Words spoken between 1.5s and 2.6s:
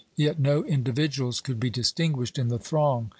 be distinguished in the